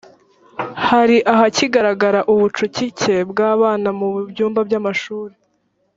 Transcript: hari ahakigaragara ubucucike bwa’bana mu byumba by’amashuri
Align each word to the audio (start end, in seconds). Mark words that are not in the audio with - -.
hari 0.87 1.17
ahakigaragara 1.33 2.19
ubucucike 2.33 3.15
bwa’bana 3.31 3.89
mu 3.99 4.07
byumba 4.29 4.59
by’amashuri 4.67 5.35